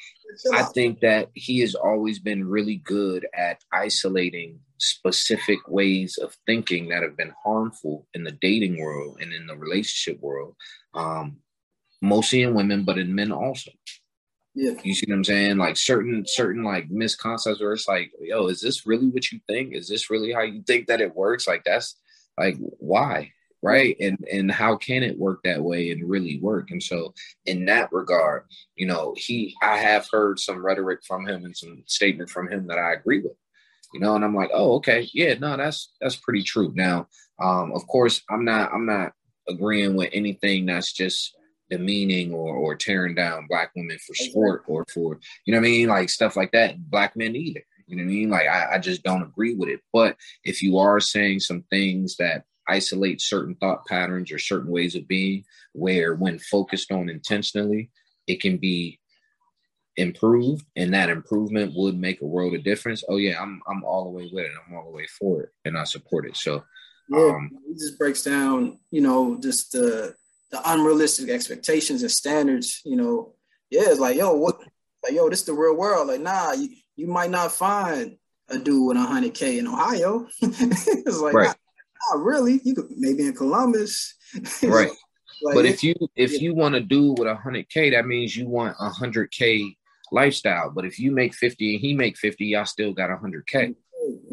[0.53, 6.89] I think that he has always been really good at isolating specific ways of thinking
[6.89, 10.55] that have been harmful in the dating world and in the relationship world,
[10.93, 11.37] um,
[12.01, 13.71] mostly in women, but in men also.
[14.55, 14.71] Yeah.
[14.83, 15.57] You see what I'm saying?
[15.57, 19.73] Like certain certain like misconceptions where it's like, yo, is this really what you think?
[19.73, 21.45] Is this really how you think that it works?
[21.45, 21.97] Like that's
[22.37, 23.33] like why?
[23.61, 23.97] Right.
[23.99, 26.71] And and how can it work that way and really work?
[26.71, 27.13] And so
[27.45, 28.43] in that regard,
[28.77, 32.67] you know, he I have heard some rhetoric from him and some statement from him
[32.67, 33.35] that I agree with.
[33.93, 36.71] You know, and I'm like, oh, okay, yeah, no, that's that's pretty true.
[36.75, 37.07] Now,
[37.41, 39.11] um, of course, I'm not I'm not
[39.49, 41.35] agreeing with anything that's just
[41.69, 45.69] demeaning or, or tearing down black women for sport or for you know what I
[45.69, 46.89] mean, like stuff like that.
[46.89, 47.63] Black men either.
[47.87, 48.29] You know what I mean?
[48.29, 49.81] Like I, I just don't agree with it.
[49.93, 54.95] But if you are saying some things that isolate certain thought patterns or certain ways
[54.95, 57.91] of being, where when focused on intentionally,
[58.27, 58.99] it can be
[59.97, 63.03] improved and that improvement would make a world of difference.
[63.07, 64.51] Oh yeah, I'm I'm all the way with it.
[64.67, 66.35] I'm all the way for it and I support it.
[66.37, 66.63] So
[67.09, 70.15] yeah, um, it just breaks down, you know, just the
[70.55, 73.33] the unrealistic expectations and standards, you know.
[73.69, 74.57] Yeah, it's like, yo, what
[75.03, 76.07] like yo, this is the real world.
[76.07, 78.17] Like, nah, you, you might not find
[78.49, 80.27] a dude with hundred K in Ohio.
[80.41, 81.55] it's like right.
[82.13, 82.61] not, really.
[82.63, 84.15] You could maybe in Columbus.
[84.63, 84.91] right.
[85.43, 86.39] Like, but if you if yeah.
[86.39, 89.75] you want to do with a hundred K, that means you want a hundred K
[90.11, 90.71] lifestyle.
[90.73, 93.73] But if you make 50 and he make 50, y'all still got hundred K.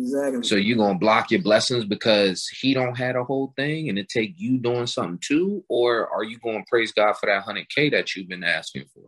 [0.03, 0.43] Exactly.
[0.43, 4.09] So you're gonna block your blessings because he don't had a whole thing and it
[4.09, 7.88] take you doing something too, or are you gonna praise God for that hundred K
[7.91, 9.05] that you've been asking for?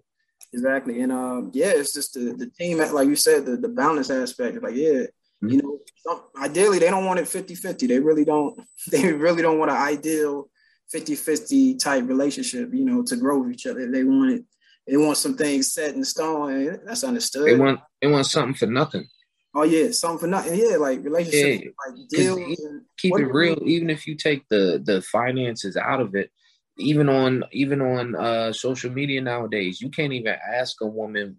[0.53, 1.01] Exactly.
[1.01, 4.63] And um, yeah, it's just the, the team, like you said, the, the balance aspect.
[4.63, 5.49] Like, yeah, mm-hmm.
[5.49, 7.89] you know, some, ideally they don't want it 50 50.
[7.89, 8.61] They really don't,
[8.93, 10.49] they really don't want an ideal
[10.93, 13.91] 50 50 type relationship, you know, to grow with each other.
[13.91, 14.45] They want it,
[14.87, 16.79] they want some things set in stone.
[16.87, 17.47] that's understood.
[17.47, 19.09] They want, they want something for nothing.
[19.55, 20.59] Oh yeah, something for nothing.
[20.59, 21.71] Yeah, like relationships, yeah.
[21.87, 22.61] like deals.
[22.99, 23.59] Keep it real.
[23.65, 26.31] Even if you take the the finances out of it,
[26.79, 31.37] even on even on uh, social media nowadays, you can't even ask a woman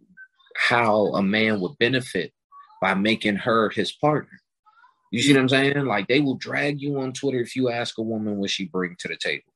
[0.56, 2.32] how a man would benefit
[2.82, 4.40] by making her his partner.
[5.12, 5.86] You see what I'm saying?
[5.86, 8.96] Like they will drag you on Twitter if you ask a woman what she bring
[9.00, 9.52] to the table.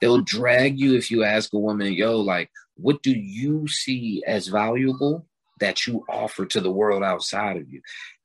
[0.00, 4.46] They'll drag you if you ask a woman, yo, like, what do you see as
[4.46, 5.26] valuable
[5.60, 7.80] that you offer to the world outside of you?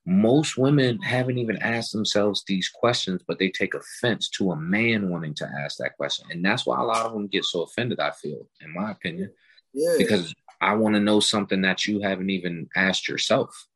[0.06, 5.10] most women haven't even asked themselves these questions, but they take offense to a man
[5.10, 6.28] wanting to ask that question.
[6.30, 9.32] And that's why a lot of them get so offended, I feel, in my opinion.
[9.74, 9.96] Yeah.
[9.98, 13.68] Because I want to know something that you haven't even asked yourself.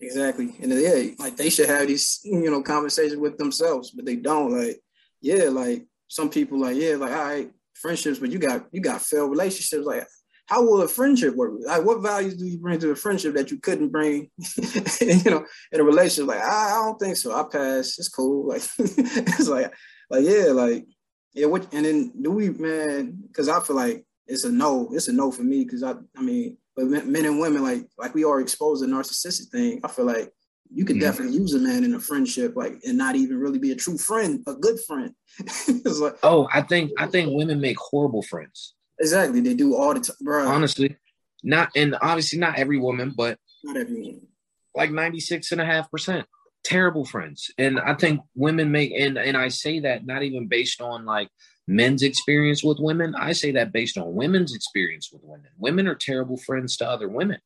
[0.00, 0.54] Exactly.
[0.62, 4.16] And uh, yeah, like they should have these, you know, conversations with themselves, but they
[4.16, 4.56] don't.
[4.56, 4.80] Like,
[5.20, 9.02] yeah, like some people like, yeah, like all right, friendships, but you got you got
[9.02, 9.86] failed relationships.
[9.86, 10.06] Like
[10.46, 11.54] how will a friendship work?
[11.60, 14.30] Like, what values do you bring to a friendship that you couldn't bring,
[15.00, 16.28] you know, in a relationship?
[16.28, 17.34] Like, I, I don't think so.
[17.34, 17.98] I pass.
[17.98, 18.46] It's cool.
[18.48, 19.72] Like, it's like,
[20.08, 20.86] like, yeah, like,
[21.34, 21.46] yeah.
[21.46, 21.72] What?
[21.74, 23.18] And then do we, man?
[23.26, 24.88] Because I feel like it's a no.
[24.92, 25.64] It's a no for me.
[25.64, 29.48] Because I, I mean, but men and women, like, like we are exposed to narcissistic
[29.50, 29.80] thing.
[29.82, 30.32] I feel like
[30.70, 31.06] you could mm-hmm.
[31.06, 33.98] definitely use a man in a friendship, like, and not even really be a true
[33.98, 35.12] friend, a good friend.
[35.84, 38.75] like, oh, I think I think women make horrible friends.
[38.98, 39.40] Exactly.
[39.40, 40.46] They do all the time, bro.
[40.46, 40.96] Honestly,
[41.42, 44.28] not and obviously not every woman, but not every woman.
[44.74, 46.26] Like 96 and a half percent.
[46.64, 47.50] Terrible friends.
[47.58, 51.28] And I think women make and and I say that not even based on like
[51.68, 53.14] men's experience with women.
[53.14, 55.50] I say that based on women's experience with women.
[55.58, 57.40] Women are terrible friends to other women.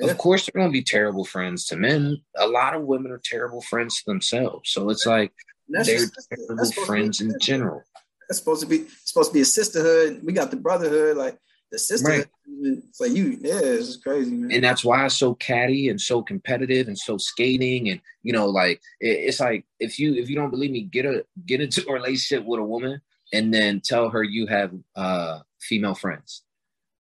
[0.00, 2.22] Of course, they're going to be terrible friends to men.
[2.38, 4.70] A lot of women are terrible friends to themselves.
[4.70, 5.32] So it's like
[5.68, 6.14] they're just,
[6.48, 7.82] terrible friends in general.
[8.30, 10.20] That's supposed to be supposed to be a sisterhood.
[10.22, 11.36] We got the brotherhood, like
[11.72, 12.28] the sisterhood.
[12.46, 12.78] Right.
[12.88, 14.52] It's like you, yeah, it's crazy, man.
[14.52, 18.46] And that's why it's so catty and so competitive and so skating and you know,
[18.46, 21.84] like it, it's like if you if you don't believe me, get a get into
[21.88, 23.00] a relationship with a woman
[23.32, 26.44] and then tell her you have uh female friends,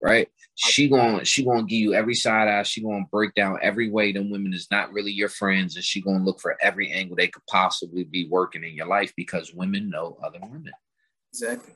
[0.01, 0.29] right?
[0.55, 2.62] She gonna she gonna give you every side eye.
[2.62, 6.01] She gonna break down every way them women is not really your friends, and she
[6.01, 9.91] gonna look for every angle they could possibly be working in your life because women
[9.91, 10.71] know other women.
[11.37, 11.75] Exactly.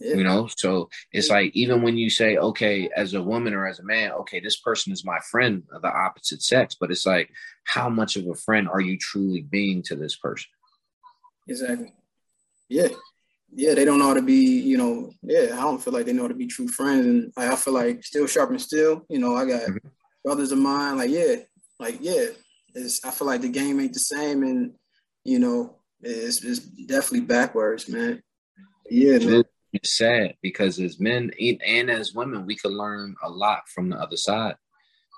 [0.00, 0.16] Yeah.
[0.16, 3.78] You know, so it's like even when you say, okay, as a woman or as
[3.78, 7.30] a man, okay, this person is my friend of the opposite sex, but it's like,
[7.62, 10.50] how much of a friend are you truly being to this person?
[11.48, 11.92] Exactly.
[12.68, 12.88] Yeah.
[13.54, 16.12] Yeah, they don't know how to be, you know, yeah, I don't feel like they
[16.12, 17.06] know how to be true friends.
[17.06, 19.88] And like, I feel like still sharp and still, you know, I got mm-hmm.
[20.24, 21.36] brothers of mine, like, yeah,
[21.78, 22.26] like, yeah,
[22.74, 24.42] it's, I feel like the game ain't the same.
[24.42, 24.72] And,
[25.22, 28.23] you know, it's, it's definitely backwards, man.
[28.90, 29.44] Yeah, man.
[29.72, 33.96] It's sad because as men and as women, we could learn a lot from the
[33.96, 34.54] other side.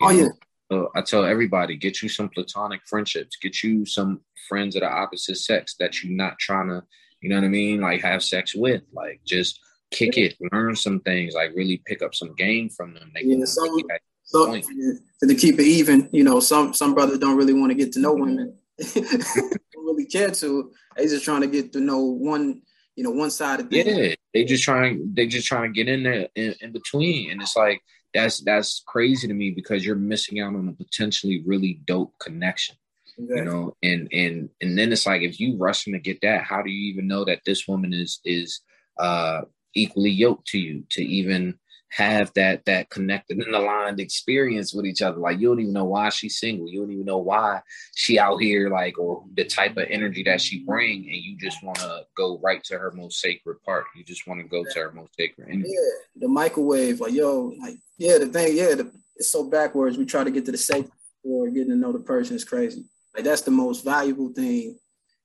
[0.03, 0.15] Oh know?
[0.19, 0.29] yeah.
[0.71, 4.91] So I tell everybody, get you some platonic friendships, get you some friends of the
[4.91, 6.83] opposite sex that you're not trying to,
[7.21, 8.83] you know what I mean, like have sex with.
[8.93, 13.13] Like just kick it, learn some things, like really pick up some game from them.
[13.15, 13.81] They yeah, some,
[14.25, 14.93] some yeah,
[15.29, 18.01] to keep it even, you know, some some brothers don't really want to get to
[18.01, 18.57] know women.
[18.95, 20.73] don't really care to.
[20.97, 22.63] They just trying to get to know one,
[22.97, 23.87] you know, one side of things.
[23.87, 27.41] Yeah, they just trying they just trying to get in there in, in between, and
[27.41, 27.81] it's like
[28.15, 32.77] that's that's crazy to me because you're missing out on a potentially really dope connection.
[33.19, 33.39] Exactly.
[33.39, 36.63] You know, and and and then it's like if you rushing to get that, how
[36.63, 38.61] do you even know that this woman is is
[38.99, 39.43] uh
[39.75, 41.59] equally yoked to you to even
[41.91, 45.19] have that that connected and aligned experience with each other.
[45.19, 46.69] Like you don't even know why she's single.
[46.69, 47.63] You don't even know why
[47.95, 51.63] she out here, like, or the type of energy that she bring, and you just
[51.63, 53.85] want to go right to her most sacred part.
[53.95, 55.71] You just want to go to her most sacred energy.
[55.71, 59.97] Yeah, the microwave, like yo, like yeah, the thing, yeah, the, it's so backwards.
[59.97, 60.87] We try to get to the safe
[61.23, 62.85] or getting to know the person is crazy.
[63.15, 64.79] Like that's the most valuable thing,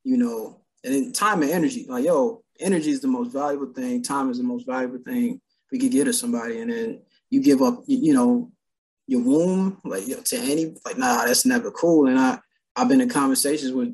[0.04, 0.58] you know.
[0.84, 4.02] And then time and energy, like yo, energy is the most valuable thing.
[4.02, 5.42] Time is the most valuable thing
[5.72, 8.52] we could get to somebody, and then you give up, you know,
[9.08, 12.08] your womb, like you know, to any, like nah, that's never cool.
[12.08, 12.40] And I,
[12.76, 13.94] I've been in conversations with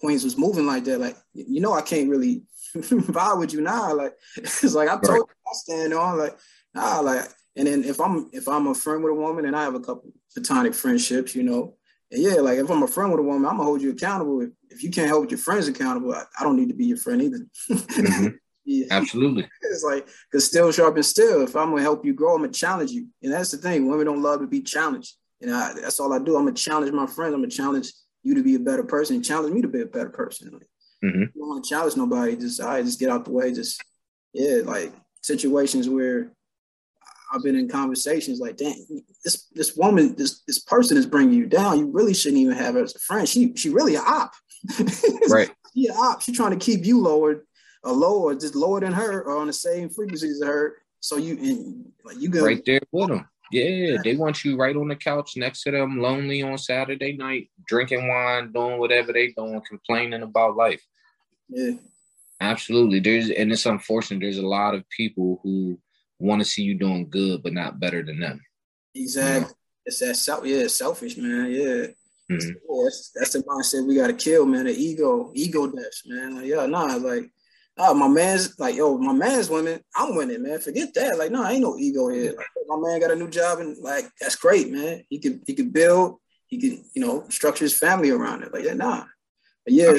[0.00, 2.42] Queens was moving like that, like you know, I can't really
[2.76, 3.94] vibe with you now.
[3.94, 5.16] Like it's like I told right.
[5.16, 6.36] you, I stand on, like
[6.74, 7.26] nah, like.
[7.56, 9.80] And then if I'm if I'm a friend with a woman and I have a
[9.80, 11.74] couple platonic friendships, you know,
[12.10, 14.40] and yeah, like if I'm a friend with a woman, I'm gonna hold you accountable.
[14.40, 16.96] If, if you can't hold your friends accountable, I, I, don't need to be your
[16.96, 17.46] friend either.
[17.70, 18.28] mm-hmm.
[18.68, 18.86] Yeah.
[18.90, 19.48] Absolutely.
[19.62, 21.42] It's like because still sharp and still.
[21.42, 23.06] If I'm gonna help you grow, I'm gonna challenge you.
[23.22, 23.88] And that's the thing.
[23.88, 25.14] Women don't love to be challenged.
[25.40, 26.36] And I, that's all I do.
[26.36, 27.32] I'm gonna challenge my friends.
[27.32, 29.22] I'm gonna challenge you to be a better person.
[29.22, 30.50] Challenge me to be a better person.
[30.52, 30.68] Like,
[31.02, 31.38] mm-hmm.
[31.38, 32.36] don't want to challenge nobody.
[32.36, 33.54] Just I right, just get out the way.
[33.54, 33.82] Just
[34.34, 36.32] yeah, like situations where
[37.32, 38.84] I've been in conversations like, dang,
[39.24, 41.78] this this woman, this this person is bringing you down.
[41.78, 43.26] You really shouldn't even have her as a friend.
[43.26, 44.32] She she really a op.
[45.30, 45.50] right.
[45.74, 46.20] She a op.
[46.20, 47.46] She's trying to keep you lowered
[47.84, 50.76] or lower, just lower than her or on the same frequency as her.
[51.00, 53.28] So you and like you go right there with them.
[53.50, 57.48] Yeah, they want you right on the couch next to them, lonely on Saturday night,
[57.66, 60.84] drinking wine, doing whatever they doing, complaining about life.
[61.48, 61.76] Yeah,
[62.40, 63.00] absolutely.
[63.00, 64.20] There's and it's unfortunate.
[64.20, 65.78] There's a lot of people who
[66.18, 68.40] want to see you doing good, but not better than them.
[68.94, 69.54] Exactly.
[69.86, 70.44] It's that self.
[70.44, 71.50] Yeah, selfish man.
[71.50, 71.86] Yeah.
[72.30, 72.48] Mm-hmm.
[72.68, 74.66] yeah that's, that's the mindset we got to kill, man.
[74.66, 76.36] The ego, ego deaths, man.
[76.36, 77.30] Like, yeah, nah, like
[77.78, 79.80] oh, my man's like, yo, my man's winning.
[79.96, 80.60] I'm winning, man.
[80.60, 81.18] Forget that.
[81.18, 82.34] Like, no, I ain't no ego here.
[82.36, 85.04] Like, my man got a new job and like that's great, man.
[85.08, 88.52] He could he could build, he could, you know, structure his family around it.
[88.52, 89.04] Like, yeah, nah.
[89.64, 89.96] But yeah.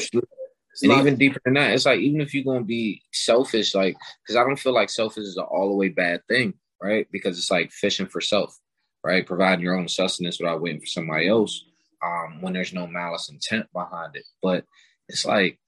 [0.82, 4.36] And even deeper than that, it's like even if you're gonna be selfish, like because
[4.36, 7.08] I don't feel like selfish is an all the way bad thing, right?
[7.12, 8.58] Because it's like fishing for self,
[9.04, 9.26] right?
[9.26, 11.66] Providing your own sustenance without waiting for somebody else,
[12.06, 14.26] um, when there's no malice intent behind it.
[14.42, 14.64] But
[15.10, 15.60] it's like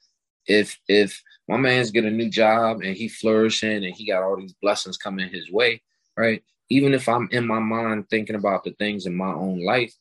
[0.45, 4.37] if if my man's get a new job and he flourishing and he got all
[4.37, 5.81] these blessings coming his way,
[6.17, 6.43] right?
[6.69, 9.93] Even if I'm in my mind thinking about the things in my own life,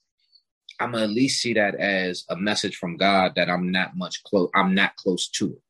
[0.78, 4.50] I'm at least see that as a message from God that I'm not much close.
[4.54, 5.62] I'm not close to it.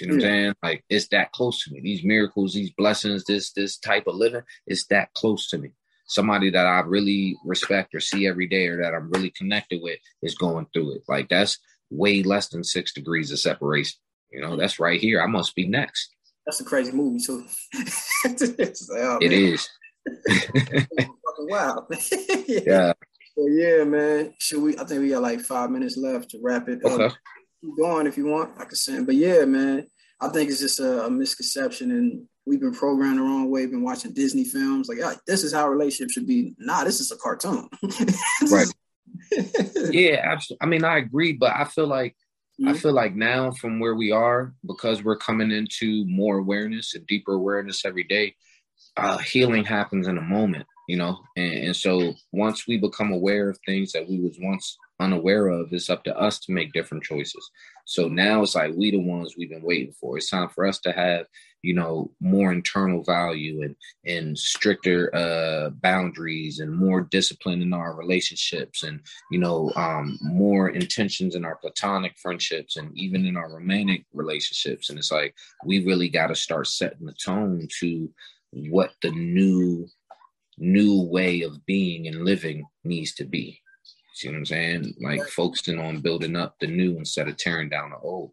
[0.00, 0.54] You know what I'm saying?
[0.62, 1.80] Like it's that close to me.
[1.80, 5.70] These miracles, these blessings, this this type of living, it's that close to me.
[6.06, 9.98] Somebody that I really respect or see every day or that I'm really connected with
[10.22, 11.02] is going through it.
[11.08, 11.58] Like that's
[11.90, 13.98] way less than six degrees of separation.
[14.30, 15.22] You know, that's right here.
[15.22, 16.14] I must be next.
[16.44, 17.44] That's a crazy movie too.
[18.24, 18.40] like,
[18.92, 19.68] oh, it is.
[21.40, 21.86] wow.
[22.46, 22.60] yeah.
[22.66, 22.92] yeah.
[23.36, 24.34] So yeah, man.
[24.38, 24.78] Should we?
[24.78, 27.04] I think we got like five minutes left to wrap it okay.
[27.06, 27.12] up.
[27.60, 28.52] Keep going if you want.
[28.58, 29.06] I can send.
[29.06, 29.86] But yeah, man.
[30.20, 33.66] I think it's just a, a, misconception, and we've been programmed the wrong way.
[33.66, 36.54] Been watching Disney films, like, yeah, this is how a relationship should be.
[36.58, 37.68] Nah, this is a cartoon.
[38.50, 38.66] right.
[39.90, 40.58] yeah, absolutely.
[40.60, 42.16] I mean, I agree, but I feel like
[42.60, 42.70] Mm-hmm.
[42.70, 47.06] I feel like now from where we are, because we're coming into more awareness and
[47.06, 48.34] deeper awareness every day,
[48.96, 51.18] uh, healing happens in a moment, you know.
[51.36, 55.72] And, and, so once we become aware of things that we was once unaware of,
[55.72, 57.50] it's up to us to make different choices.
[57.84, 60.16] So now it's like we the ones we've been waiting for.
[60.16, 61.26] It's time for us to have
[61.66, 67.96] you know more internal value and and stricter uh boundaries and more discipline in our
[67.96, 69.00] relationships and
[69.32, 74.90] you know um more intentions in our platonic friendships and even in our romantic relationships
[74.90, 75.34] and it's like
[75.64, 78.08] we really got to start setting the tone to
[78.52, 79.88] what the new
[80.58, 83.60] new way of being and living needs to be
[84.16, 84.94] See what I'm saying?
[84.98, 88.30] Like focusing on building up the new instead of tearing down the old.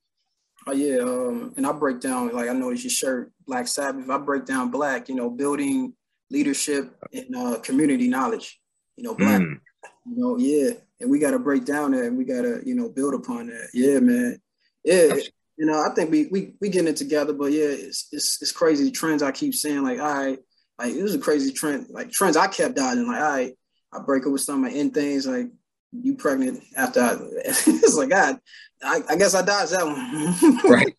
[0.65, 4.09] Oh yeah, um, and I break down like I noticed your shirt, Black Sabbath.
[4.09, 5.93] I break down black, you know, building
[6.31, 8.61] leadership and uh, community knowledge.
[8.95, 9.41] You know, black.
[9.41, 9.59] Mm.
[10.05, 10.71] You know, yeah,
[11.01, 13.47] and we got to break down that, and we got to you know build upon
[13.47, 13.67] that.
[13.73, 14.39] Yeah, man.
[14.85, 15.15] Yeah,
[15.57, 18.53] You know, I think we we we getting it together, but yeah, it's it's it's
[18.53, 19.83] crazy trends I keep saying.
[19.83, 20.39] Like, all right,
[20.79, 21.87] like it was a crazy trend.
[21.89, 23.07] Like trends I kept dodging.
[23.07, 23.53] Like, all right,
[23.93, 25.27] I break up with some of my end things.
[25.27, 25.47] Like,
[25.91, 28.39] you pregnant after I, it's like God,
[28.83, 30.71] I, I guess I dodged that one.
[30.71, 30.95] right.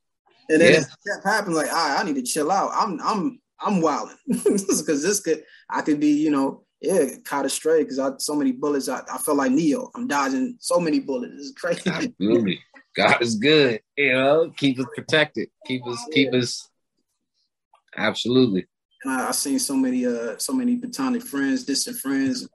[0.48, 0.80] And then yeah.
[0.80, 1.56] it kept happening.
[1.56, 2.70] Like, all right, I need to chill out.
[2.74, 7.82] I'm I'm I'm wilding because this could I could be you know yeah caught astray
[7.82, 8.88] because I so many bullets.
[8.88, 9.90] I, I felt like Neo.
[9.94, 11.34] I'm dodging so many bullets.
[11.38, 11.90] It's crazy.
[11.90, 12.60] Absolutely.
[12.96, 13.80] God is good.
[13.96, 15.48] You know, keep us protected.
[15.66, 16.68] Keep us keep us.
[17.96, 18.66] Absolutely.
[19.04, 22.48] And I, I seen so many uh so many platonic friends, distant friends.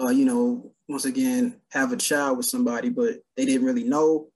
[0.00, 4.28] Uh, you know, once again, have a child with somebody, but they didn't really know.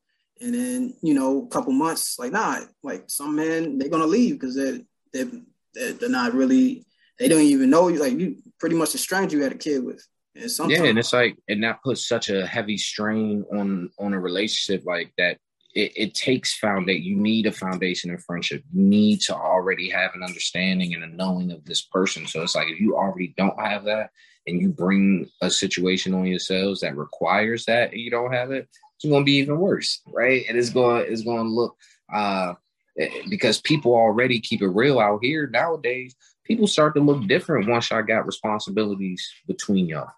[0.43, 4.35] And then, you know, a couple months, like, nah, like some men, they're gonna leave
[4.35, 4.81] because they're
[5.13, 6.85] they're they're not really
[7.19, 9.85] they don't even know you like you pretty much a stranger you had a kid
[9.85, 14.13] with and yeah and it's like and that puts such a heavy strain on on
[14.13, 15.39] a relationship like that
[15.77, 20.13] it, it takes foundation you need a foundation in friendship you need to already have
[20.15, 23.61] an understanding and a knowing of this person so it's like if you already don't
[23.61, 24.11] have that
[24.47, 28.69] and you bring a situation on yourselves that requires that and you don't have it
[28.97, 31.77] it's going to be even worse right and it's going it's to look
[32.13, 32.55] uh
[33.29, 36.15] because people already keep it real out here nowadays.
[36.45, 40.11] People start to look different once I got responsibilities between y'all.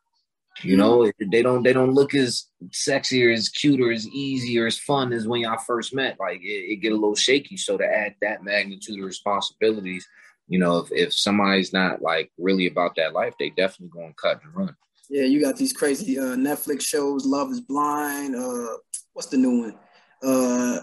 [0.63, 4.59] You know, they don't they don't look as sexy or as cute or as easy
[4.59, 6.17] or as fun as when y'all first met.
[6.19, 7.57] Like it, it get a little shaky.
[7.57, 10.07] So to add that magnitude of responsibilities,
[10.49, 14.15] you know, if, if somebody's not like really about that life, they definitely going to
[14.15, 14.77] cut and run.
[15.11, 18.35] Yeah, you got these crazy uh, Netflix shows, Love is Blind.
[18.35, 18.77] Uh,
[19.13, 19.79] what's the new one?
[20.23, 20.81] Uh,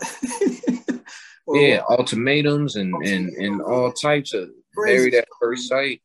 [1.50, 6.02] yeah, ultimatums and and and all types of married at first sight.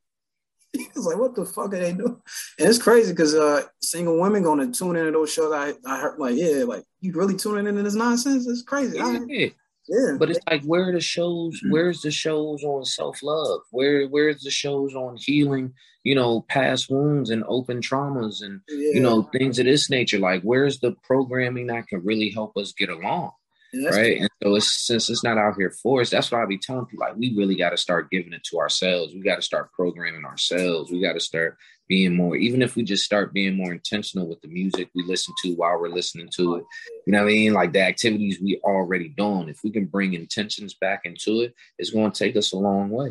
[1.00, 2.20] It's like, what the fuck are they doing?
[2.58, 5.52] And it's crazy because uh, single women going to tune into those shows.
[5.52, 8.46] I, I heard like, yeah, like you really tuning into this nonsense?
[8.46, 8.98] It's crazy.
[8.98, 9.18] Yeah.
[9.20, 9.52] I,
[9.88, 10.16] yeah.
[10.18, 11.56] But it's like, where are the shows?
[11.56, 11.72] Mm-hmm.
[11.72, 13.62] Where's the shows on self love?
[13.70, 15.74] Where Where's the shows on healing?
[16.04, 18.92] You know, past wounds and open traumas and yeah.
[18.94, 20.18] you know things of this nature.
[20.18, 23.32] Like, where's the programming that can really help us get along?
[23.74, 24.20] Right?
[24.20, 26.86] And so it's since it's not out here for us, that's why I be telling
[26.86, 29.14] people like we really got to start giving it to ourselves.
[29.14, 30.90] We got to start programming ourselves.
[30.90, 31.56] We got to start
[31.88, 35.34] being more, even if we just start being more intentional with the music we listen
[35.42, 36.64] to while we're listening to it.
[37.04, 37.52] You know what I mean?
[37.52, 39.48] Like the activities we already doing.
[39.48, 42.90] If we can bring intentions back into it, it's going to take us a long
[42.90, 43.10] way.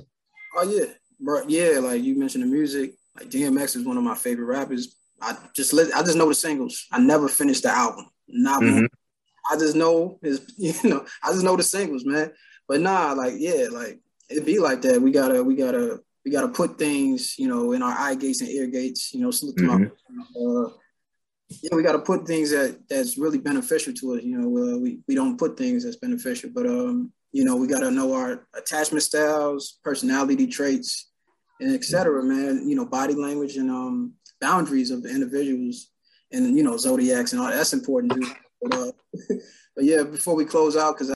[0.55, 1.43] Oh yeah, bro.
[1.47, 2.93] Yeah, like you mentioned the music.
[3.17, 4.95] Like DMX is one of my favorite rappers.
[5.21, 6.85] I just let I just know the singles.
[6.91, 8.09] I never finished the album.
[8.27, 8.75] Not mm-hmm.
[8.75, 8.87] one.
[9.49, 12.31] I just know his, you know, I just know the singles, man.
[12.67, 15.01] But nah, like yeah, like it be like that.
[15.01, 18.49] We gotta, we gotta, we gotta put things, you know, in our eye gates and
[18.49, 19.13] ear gates.
[19.13, 19.85] You know, mm-hmm.
[19.85, 20.69] uh,
[21.49, 24.23] yeah, we gotta put things that that's really beneficial to us.
[24.23, 27.67] You know, uh, we we don't put things that's beneficial, but um, you know, we
[27.67, 31.09] gotta know our attachment styles, personality traits,
[31.59, 32.23] and etc.
[32.23, 35.89] Man, you know, body language and um boundaries of the individuals,
[36.31, 38.31] and you know, zodiacs and all that's important too.
[38.61, 38.91] But, uh,
[39.75, 41.07] but yeah, before we close out, because